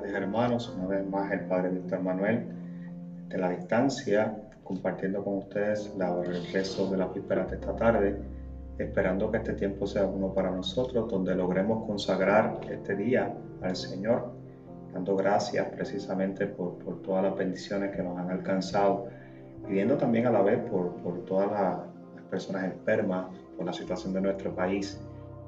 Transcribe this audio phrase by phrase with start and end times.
[0.00, 2.46] tardes hermanos, una vez más el Padre Víctor Manuel
[3.28, 4.34] de la distancia,
[4.64, 8.16] compartiendo con ustedes la, el rezo de la vísperas de esta tarde,
[8.78, 14.32] esperando que este tiempo sea uno para nosotros, donde logremos consagrar este día al Señor,
[14.94, 19.06] dando gracias precisamente por, por todas las bendiciones que nos han alcanzado,
[19.68, 21.78] pidiendo también a la vez por, por todas las,
[22.16, 24.98] las personas enfermas, por la situación de nuestro país,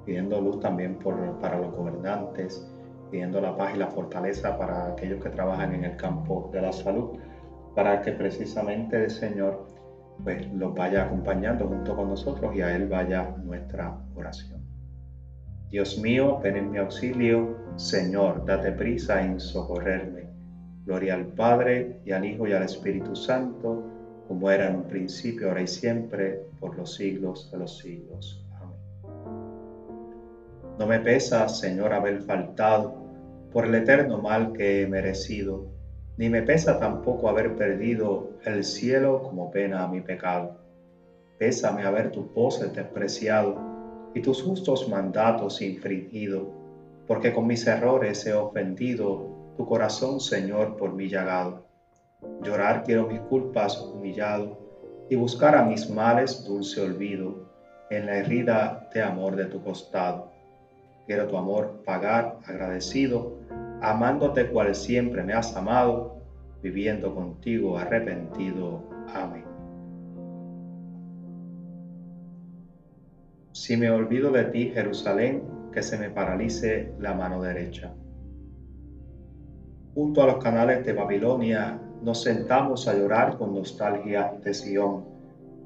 [0.04, 2.68] pidiendo luz también por, para los gobernantes,
[3.12, 6.72] pidiendo la paz y la fortaleza para aquellos que trabajan en el campo de la
[6.72, 7.18] salud,
[7.74, 9.68] para que precisamente el Señor
[10.24, 14.62] pues, los vaya acompañando junto con nosotros y a Él vaya nuestra oración.
[15.68, 20.30] Dios mío, ven en mi auxilio, Señor, date prisa en socorrerme.
[20.86, 23.84] Gloria al Padre y al Hijo y al Espíritu Santo,
[24.26, 28.46] como era en un principio, ahora y siempre, por los siglos de los siglos.
[28.58, 28.76] Amén.
[30.78, 33.01] No me pesa, Señor, haber faltado
[33.52, 35.66] por el eterno mal que he merecido,
[36.16, 40.58] ni me pesa tampoco haber perdido el cielo como pena a mi pecado.
[41.38, 43.58] Pésame haber tus voces despreciado
[44.14, 46.50] y tus justos mandatos infringido,
[47.06, 51.66] porque con mis errores he ofendido tu corazón, Señor, por mi llagado.
[52.42, 54.58] Llorar quiero mis culpas humillado
[55.10, 57.50] y buscar a mis males dulce olvido
[57.90, 60.30] en la herida de amor de tu costado.
[61.06, 63.32] Quiero tu amor pagar agradecido,
[63.82, 66.22] amándote cual siempre me has amado,
[66.62, 68.82] viviendo contigo arrepentido.
[69.12, 69.44] Amén.
[73.52, 75.42] Si me olvido de ti, Jerusalén,
[75.72, 77.92] que se me paralice la mano derecha.
[79.94, 85.04] Junto a los canales de Babilonia nos sentamos a llorar con nostalgia de Sión.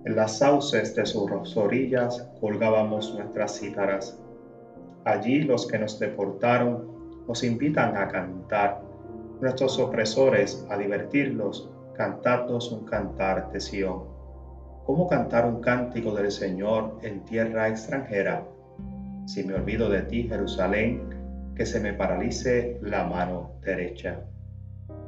[0.05, 4.21] En las sauces de sus orillas colgábamos nuestras cítaras
[5.07, 6.96] Allí los que nos deportaron
[7.29, 8.83] nos invitan a cantar,
[9.41, 14.05] nuestros opresores a divertirlos, cantadnos un cantar de Sión.
[14.85, 18.45] ¿Cómo cantar un cántico del Señor en tierra extranjera?
[19.27, 21.09] Si me olvido de ti, Jerusalén,
[21.57, 24.21] que se me paralice la mano derecha,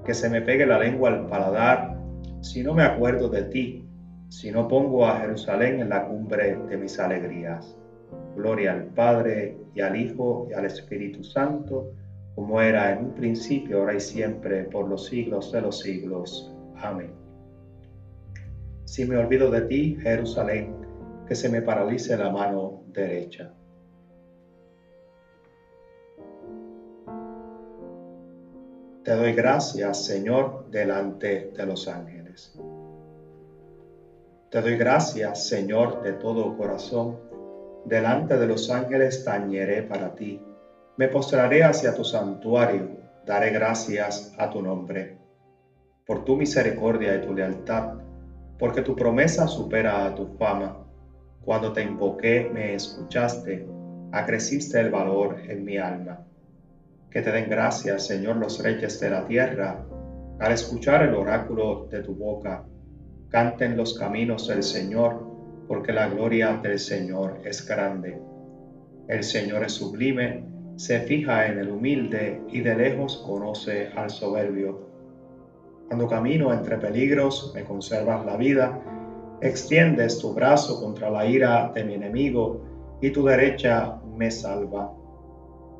[0.04, 1.96] que se me pegue la lengua al paladar,
[2.40, 3.88] si no me acuerdo de ti,
[4.28, 7.76] si no pongo a Jerusalén en la cumbre de mis alegrías.
[8.34, 11.92] Gloria al Padre y al Hijo y al Espíritu Santo,
[12.38, 16.54] como era en un principio, ahora y siempre, por los siglos de los siglos.
[16.76, 17.12] Amén.
[18.84, 20.72] Si me olvido de ti, Jerusalén,
[21.26, 23.53] que se me paralice la mano derecha.
[29.03, 32.56] Te doy gracias, Señor, delante de los ángeles.
[34.49, 37.19] Te doy gracias, Señor, de todo corazón
[37.84, 40.41] delante de los ángeles tañeré para ti.
[40.98, 42.88] Me postraré hacia tu santuario,
[43.25, 45.16] daré gracias a tu nombre.
[46.04, 48.00] Por tu misericordia y tu lealtad,
[48.59, 50.76] porque tu promesa supera a tu fama.
[51.41, 53.64] Cuando te invoqué, me escuchaste,
[54.10, 56.19] acreciste el valor en mi alma.
[57.12, 59.87] Que te den gracias, Señor, los reyes de la tierra,
[60.41, 62.64] al escuchar el oráculo de tu boca.
[63.28, 65.25] Canten los caminos del Señor
[65.69, 68.20] porque la gloria del Señor es grande.
[69.06, 74.86] El Señor es sublime, se fija en el humilde y de lejos conoce al soberbio.
[75.88, 78.80] Cuando camino entre peligros, me conservas la vida,
[79.40, 82.62] extiendes tu brazo contra la ira de mi enemigo
[83.02, 84.92] y tu derecha me salva.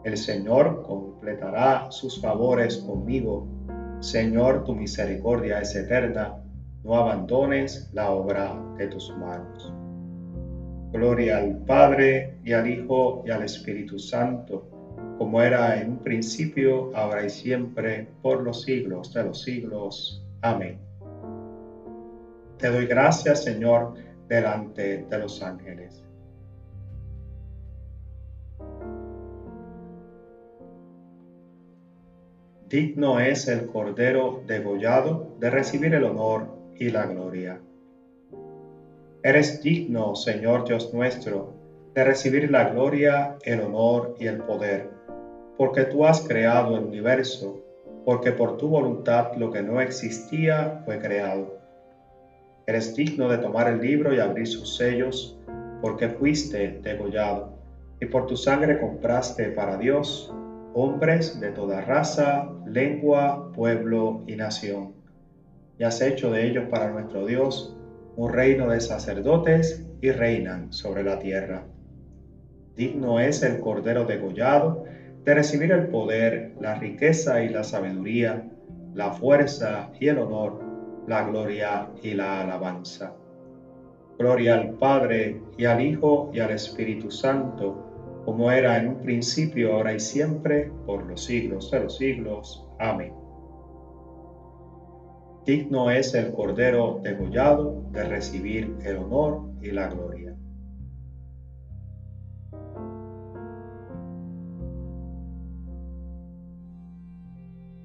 [0.03, 3.47] El Señor completará sus favores conmigo.
[4.01, 6.43] Señor, tu misericordia es eterna
[6.85, 9.73] no abandones la obra de tus manos.
[10.93, 14.78] Gloria al Padre y al Hijo y al Espíritu Santo,
[15.19, 20.25] como era en un principio, ahora y siempre, por los siglos de los siglos.
[20.43, 20.79] Amén.
[22.57, 23.95] Te doy gracias, Señor,
[24.29, 26.05] delante de los ángeles.
[32.69, 37.59] Digno es el Cordero degollado de recibir el honor y la gloria.
[39.23, 41.55] Eres digno, Señor Dios nuestro,
[41.95, 44.98] de recibir la gloria, el honor y el poder,
[45.59, 47.61] porque tú has creado el universo,
[48.07, 51.59] porque por tu voluntad lo que no existía fue creado.
[52.67, 55.37] Eres digno de tomar el libro y abrir sus sellos,
[55.83, 57.53] porque fuiste degollado,
[58.01, 60.33] y por tu sangre compraste para Dios
[60.73, 64.99] hombres de toda raza, lengua, pueblo y nación
[65.79, 67.75] y has hecho de ellos para nuestro Dios
[68.17, 71.65] un reino de sacerdotes y reinan sobre la tierra.
[72.77, 74.85] Digno es el Cordero degollado
[75.29, 78.49] de recibir el poder, la riqueza y la sabiduría,
[78.95, 80.59] la fuerza y el honor,
[81.07, 83.13] la gloria y la alabanza.
[84.19, 89.75] Gloria al Padre y al Hijo y al Espíritu Santo, como era en un principio,
[89.75, 92.67] ahora y siempre, por los siglos de los siglos.
[92.79, 93.13] Amén.
[95.45, 100.35] Digno es el Cordero degollado de recibir el honor y la gloria.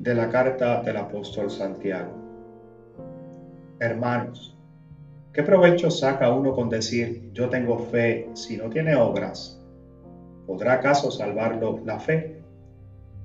[0.04, 2.12] De la carta del apóstol Santiago.
[3.80, 4.54] Hermanos,
[5.32, 9.58] ¿Qué provecho saca uno con decir yo tengo fe si no tiene obras?
[10.46, 12.44] ¿Podrá acaso salvarlo la fe?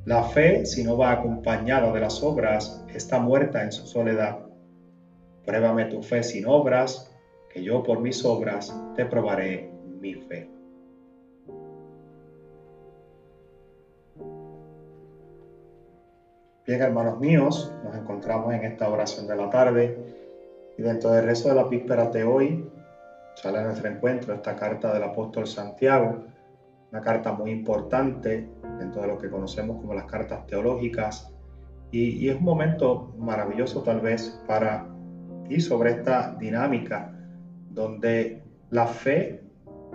[0.04, 4.38] La fe, si no va acompañada de las obras, está muerta en su soledad.
[5.44, 7.10] Pruébame tu fe sin obras,
[7.52, 9.68] que yo por mis obras te probaré
[10.00, 10.57] mi fe.
[16.68, 19.96] Bien, hermanos míos, nos encontramos en esta oración de la tarde
[20.76, 22.68] y dentro del resto de las vísperas de hoy
[23.36, 26.26] sale a nuestro encuentro esta carta del apóstol Santiago,
[26.92, 31.32] una carta muy importante dentro de lo que conocemos como las cartas teológicas.
[31.90, 34.86] Y, es un momento maravilloso tal vez para
[35.48, 37.14] ir sobre esta dinámica
[37.70, 39.42] donde la fe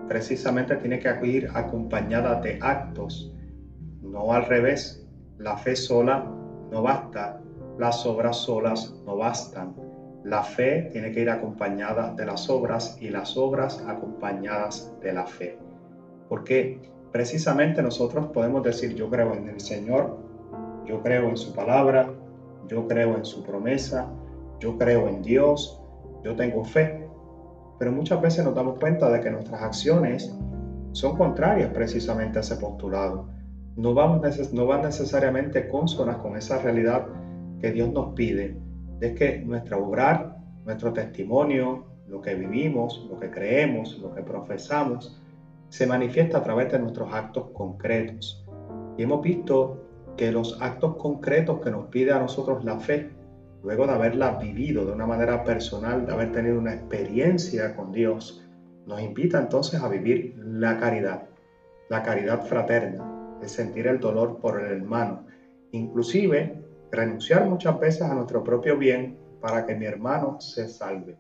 [0.08, 3.32] precisamente tiene que ir acompañada de actos,
[4.02, 5.08] no al revés.
[5.38, 6.40] La fe sola
[6.74, 7.40] no basta,
[7.78, 9.76] las obras solas no bastan.
[10.24, 15.28] La fe tiene que ir acompañada de las obras y las obras acompañadas de la
[15.28, 15.60] fe.
[16.30, 16.82] Porque
[17.12, 20.18] precisamente nosotros podemos decir, yo creo en el Señor,
[20.86, 22.12] yo creo en su palabra,
[22.68, 24.08] yo creo en su promesa,
[24.60, 25.80] yo creo en Dios,
[26.24, 27.08] yo tengo fe.
[27.78, 30.36] Pero muchas veces nos damos cuenta de que nuestras acciones
[30.94, 33.28] son contrarias precisamente a ese postulado.
[33.76, 34.22] No, vamos
[34.54, 37.08] no van necesariamente consonas con esa realidad
[37.60, 38.56] que Dios nos pide
[39.06, 45.20] es que nuestro obrar, nuestro testimonio, lo que vivimos, lo que creemos, lo que profesamos,
[45.70, 48.46] se manifiesta a través de nuestros actos concretos.
[48.98, 49.82] Y hemos visto
[50.16, 53.10] que los actos concretos que nos pide a nosotros la fe,
[53.64, 58.46] luego de haberla vivido de una manera personal, de haber tenido una experiencia con Dios,
[58.86, 61.24] nos invita entonces a vivir la caridad,
[61.90, 63.13] la caridad fraterna,
[63.44, 65.26] el sentir el dolor por el hermano,
[65.72, 71.18] inclusive renunciar muchas veces a nuestro propio bien para que mi hermano se salve.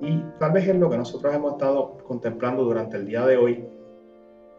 [0.00, 3.68] Y tal vez es lo que nosotros hemos estado contemplando durante el día de hoy,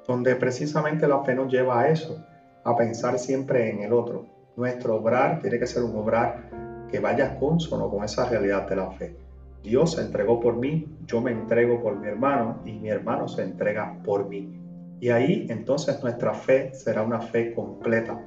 [0.08, 2.24] donde precisamente la fe nos lleva a eso,
[2.64, 4.26] a pensar siempre en el otro.
[4.56, 6.50] Nuestro obrar tiene que ser un obrar
[6.90, 9.16] que vaya consono con esa realidad de la fe.
[9.64, 13.44] Dios se entregó por mí, yo me entrego por mi hermano y mi hermano se
[13.44, 14.61] entrega por mí.
[15.02, 18.24] Y ahí entonces nuestra fe será una fe completa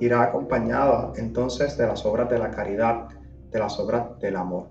[0.00, 3.08] irá acompañada entonces de las obras de la caridad,
[3.50, 4.68] de las obras del amor.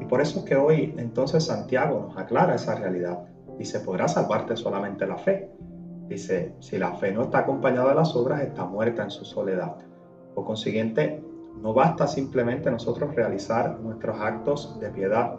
[0.00, 3.18] Y por eso es que hoy entonces Santiago nos aclara esa realidad.
[3.58, 5.50] Dice, podrá salvarte solamente la fe.
[6.08, 9.76] Dice, si la fe no está acompañada de las obras, está muerta en su soledad.
[10.34, 11.22] Por consiguiente,
[11.60, 15.34] no basta simplemente nosotros realizar nuestros actos de piedad,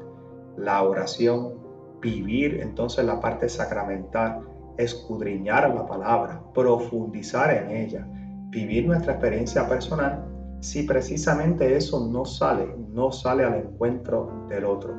[0.57, 1.53] la oración,
[2.01, 4.41] vivir entonces la parte sacramental,
[4.79, 8.07] escudriñar la palabra, profundizar en ella,
[8.49, 14.93] vivir nuestra experiencia personal si precisamente eso no sale, no sale al encuentro del otro,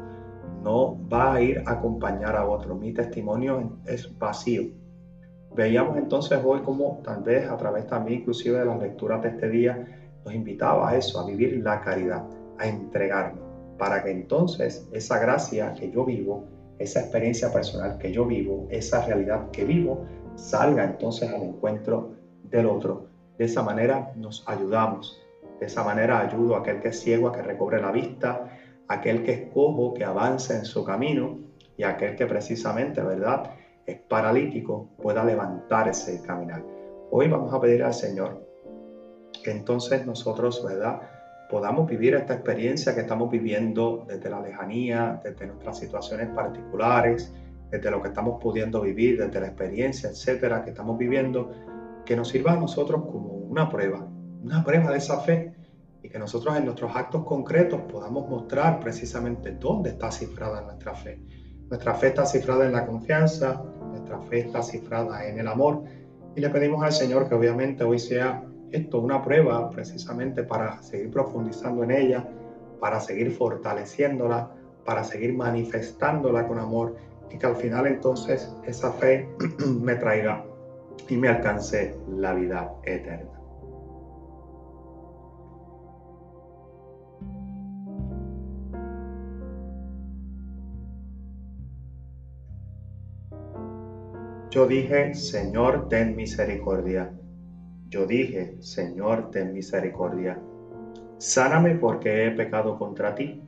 [0.62, 2.75] no va a ir a acompañar a otro.
[2.75, 4.62] Mi testimonio es vacío.
[5.54, 9.49] Veíamos entonces hoy como tal vez a través también inclusive de las lecturas de este
[9.50, 9.87] día
[10.25, 12.25] nos invitaba a eso, a vivir la caridad,
[12.58, 13.40] a entregarme,
[13.78, 16.44] para que entonces esa gracia que yo vivo,
[16.80, 22.66] esa experiencia personal que yo vivo, esa realidad que vivo, salga entonces al encuentro del
[22.66, 23.10] otro
[23.40, 25.18] de esa manera nos ayudamos.
[25.60, 28.50] De esa manera ayudo a aquel que es ciego a que recobre la vista,
[28.87, 31.38] aquel que es cojo que avance en su camino
[31.78, 33.54] y aquel que precisamente, ¿verdad?,
[33.87, 36.62] es paralítico pueda levantarse y caminar.
[37.10, 38.46] Hoy vamos a pedir al Señor
[39.42, 41.00] que entonces nosotros, ¿verdad?,
[41.50, 47.35] podamos vivir esta experiencia que estamos viviendo desde la lejanía, desde nuestras situaciones particulares,
[47.71, 51.50] desde lo que estamos pudiendo vivir, desde la experiencia, etcétera, que estamos viviendo,
[52.07, 54.07] que nos sirva a nosotros como una prueba,
[54.42, 55.52] una prueba de esa fe
[56.02, 61.21] y que nosotros en nuestros actos concretos podamos mostrar precisamente dónde está cifrada nuestra fe.
[61.69, 65.83] Nuestra fe está cifrada en la confianza, nuestra fe está cifrada en el amor
[66.37, 71.10] y le pedimos al Señor que obviamente hoy sea esto una prueba precisamente para seguir
[71.10, 72.28] profundizando en ella,
[72.80, 74.50] para seguir fortaleciéndola,
[74.84, 76.96] para seguir manifestándola con amor
[77.30, 79.28] y que al final entonces esa fe
[79.82, 80.44] me traiga
[81.08, 83.40] y me alcance la vida eterna.
[94.50, 97.12] Yo dije, Señor, ten misericordia.
[97.90, 100.38] Yo dije, Señor, ten misericordia.
[101.18, 103.42] Sáname porque he pecado contra ti.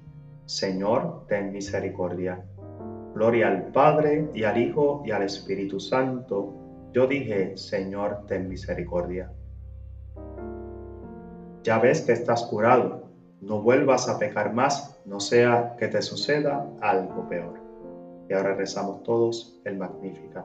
[0.46, 2.44] Señor, ten misericordia.
[3.14, 6.56] Gloria al Padre y al Hijo y al Espíritu Santo.
[6.92, 9.30] Yo dije, Señor, ten misericordia.
[11.62, 13.10] Ya ves que estás curado.
[13.40, 17.60] No vuelvas a pecar más, no sea que te suceda algo peor.
[18.28, 20.44] Y ahora rezamos todos el Magnífica.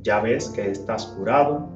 [0.00, 1.68] Ya ves que estás curado,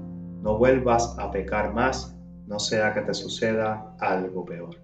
[0.43, 4.77] no vuelvas a pecar más, no sea que te suceda algo peor.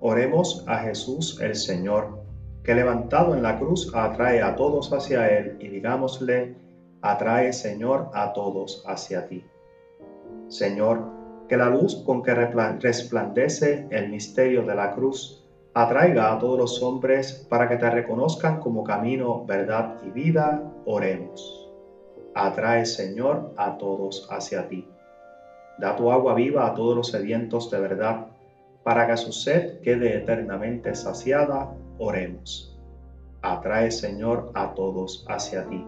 [0.00, 2.22] Oremos a Jesús el Señor,
[2.62, 6.56] que levantado en la cruz atrae a todos hacia Él y digámosle,
[7.02, 9.44] atrae Señor a todos hacia ti.
[10.48, 11.16] Señor,
[11.48, 15.42] que la luz con que resplandece el misterio de la cruz
[15.74, 21.68] atraiga a todos los hombres para que te reconozcan como camino, verdad y vida, oremos.
[22.34, 24.88] Atrae, Señor, a todos hacia ti.
[25.78, 28.26] Da tu agua viva a todos los sedientos de verdad,
[28.82, 31.68] para que su sed quede eternamente saciada,
[31.98, 32.74] oremos.
[33.42, 35.84] Atrae, Señor, a todos hacia ti.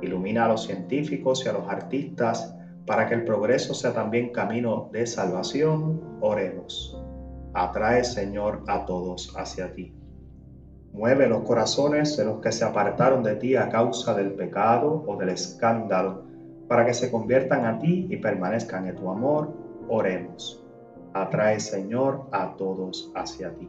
[0.00, 2.54] Ilumina a los científicos y a los artistas,
[2.86, 6.96] para que el progreso sea también camino de salvación, oremos.
[7.52, 9.92] Atrae, Señor, a todos hacia ti.
[10.92, 15.16] Mueve los corazones de los que se apartaron de ti a causa del pecado o
[15.16, 16.24] del escándalo,
[16.68, 19.52] para que se conviertan a ti y permanezcan en tu amor,
[19.88, 20.64] oremos.
[21.12, 23.68] Atrae, Señor, a todos hacia ti.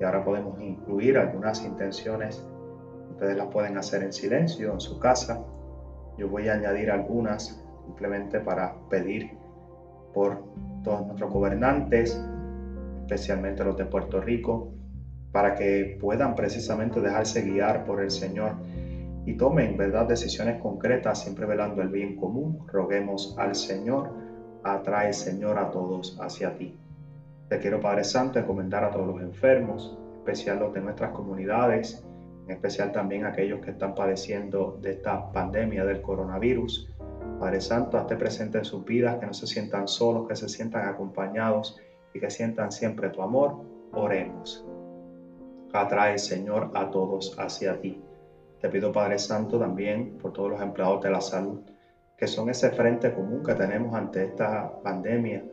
[0.00, 2.44] Y ahora podemos incluir algunas intenciones.
[3.10, 5.42] Ustedes las pueden hacer en silencio en su casa.
[6.18, 9.30] Yo voy a añadir algunas simplemente para pedir
[10.12, 10.42] por
[10.82, 12.20] todos nuestros gobernantes,
[13.02, 14.72] especialmente los de Puerto Rico,
[15.32, 18.52] para que puedan precisamente dejarse guiar por el Señor
[19.26, 22.64] y tomen, ¿verdad?, decisiones concretas, siempre velando el bien común.
[22.70, 24.12] Roguemos al Señor,
[24.62, 26.76] atrae, Señor, a todos hacia ti.
[27.48, 32.04] Te quiero, Padre Santo, encomendar a todos los enfermos, en especial los de nuestras comunidades,
[32.46, 36.93] en especial también aquellos que están padeciendo de esta pandemia del coronavirus.
[37.44, 40.88] Padre Santo, hazte presente en sus vidas, que no se sientan solos, que se sientan
[40.88, 41.78] acompañados
[42.14, 43.54] y que sientan siempre tu amor.
[43.92, 44.64] Oremos.
[45.74, 48.02] Atrae, Señor, a todos hacia ti.
[48.62, 51.60] Te pido, Padre Santo, también por todos los empleados de la salud,
[52.16, 55.44] que son ese frente común que tenemos ante esta pandemia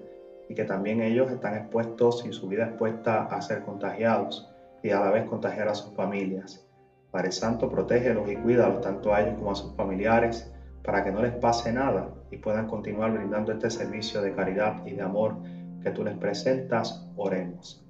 [0.47, 4.49] y que también ellos están expuestos y su vida expuesta a ser contagiados
[4.81, 6.65] y a la vez contagiar a sus familias.
[7.11, 10.49] Padre Santo, protégelos y cuídalos tanto a ellos como a sus familiares
[10.83, 14.91] para que no les pase nada y puedan continuar brindando este servicio de caridad y
[14.91, 15.35] de amor
[15.83, 17.85] que tú les presentas, oremos.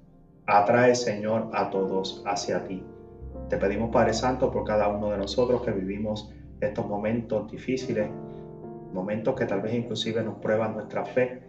[0.46, 2.84] Atrae, Señor, a todos hacia ti.
[3.48, 8.08] Te pedimos, Padre Santo, por cada uno de nosotros que vivimos estos momentos difíciles,
[8.92, 11.42] momentos que tal vez inclusive nos prueban nuestra fe.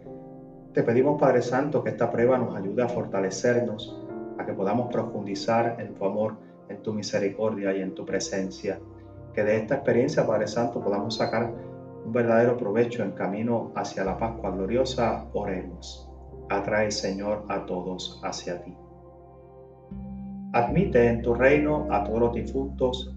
[0.74, 4.02] Te pedimos, Padre Santo, que esta prueba nos ayude a fortalecernos,
[4.38, 6.36] a que podamos profundizar en tu amor,
[6.70, 8.80] en tu misericordia y en tu presencia
[9.34, 11.52] que de esta experiencia, Padre Santo, podamos sacar
[12.06, 16.10] un verdadero provecho en camino hacia la Pascua gloriosa, oremos.
[16.50, 18.76] Atrae, Señor, a todos hacia ti.
[20.54, 23.16] Admite en tu reino a todos los difuntos,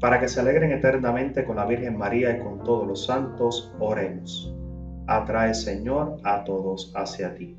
[0.00, 4.54] para que se alegren eternamente con la Virgen María y con todos los santos, oremos.
[5.06, 7.56] atrae, Señor, a todos hacia ti.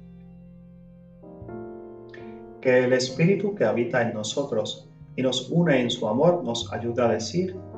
[2.62, 7.02] Que el Espíritu que habita en nosotros y nos une en su amor nos ayude
[7.04, 7.56] a decir,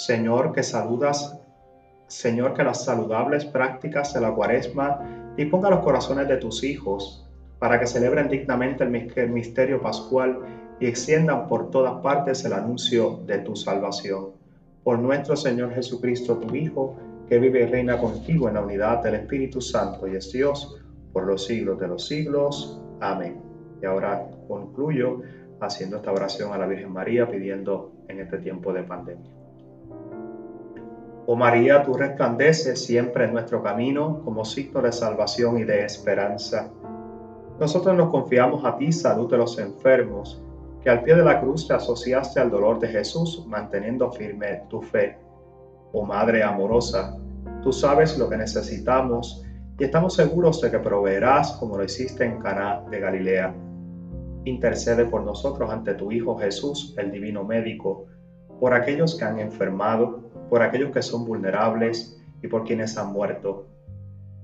[0.00, 1.38] Señor, que saludas,
[2.06, 7.28] Señor, que las saludables prácticas de la cuaresma disponga los corazones de tus hijos
[7.58, 10.38] para que celebren dignamente el misterio pascual
[10.80, 14.28] y extiendan por todas partes el anuncio de tu salvación.
[14.84, 16.96] Por nuestro Señor Jesucristo, tu Hijo,
[17.28, 20.80] que vive y reina contigo en la unidad del Espíritu Santo y es Dios
[21.12, 22.80] por los siglos de los siglos.
[23.00, 23.38] Amén.
[23.82, 25.20] Y ahora concluyo
[25.60, 29.39] haciendo esta oración a la Virgen María pidiendo en este tiempo de pandemia.
[31.32, 36.72] Oh María, tú resplandeces siempre en nuestro camino como signo de salvación y de esperanza.
[37.60, 40.42] Nosotros nos confiamos a ti, salud de los enfermos,
[40.82, 44.82] que al pie de la cruz te asociaste al dolor de Jesús, manteniendo firme tu
[44.82, 45.18] fe.
[45.92, 47.16] Oh Madre amorosa,
[47.62, 49.46] tú sabes lo que necesitamos
[49.78, 53.54] y estamos seguros de que proveerás como lo hiciste en Caná de Galilea.
[54.46, 58.06] Intercede por nosotros ante tu Hijo Jesús, el divino médico,
[58.58, 63.66] por aquellos que han enfermado, por aquellos que son vulnerables y por quienes han muerto.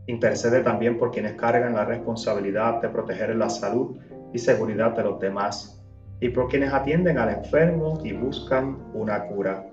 [0.07, 3.97] Intercede también por quienes cargan la responsabilidad de proteger la salud
[4.33, 5.83] y seguridad de los demás
[6.21, 9.67] y por quienes atienden al enfermo y buscan una cura.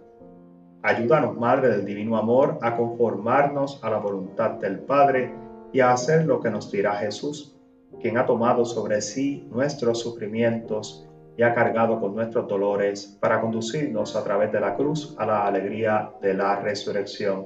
[0.82, 5.32] Ayúdanos, Madre del Divino Amor, a conformarnos a la voluntad del Padre
[5.72, 7.56] y a hacer lo que nos dirá Jesús,
[8.02, 14.16] quien ha tomado sobre sí nuestros sufrimientos y ha cargado con nuestros dolores para conducirnos
[14.16, 17.46] a través de la cruz a la alegría de la resurrección.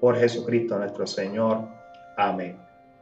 [0.00, 1.68] Por Jesucristo nuestro Señor.
[2.16, 2.56] Amén.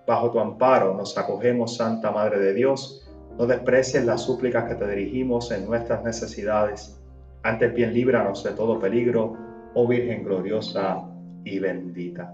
[0.07, 3.07] Bajo tu amparo nos acogemos, Santa Madre de Dios.
[3.39, 6.99] No desprecies las súplicas que te dirigimos en nuestras necesidades.
[7.45, 9.33] Antes bien líbranos de todo peligro
[9.75, 10.99] oh Virgen gloriosa
[11.45, 12.33] y bendita.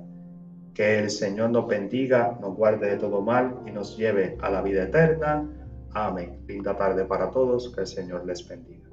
[0.73, 4.63] Que el Señor nos bendiga, nos guarde de todo mal y nos lleve a la
[4.63, 5.45] vida eterna.
[5.95, 6.45] Amén.
[6.47, 8.84] Linda tarde para todos, que el Señor les bendiga.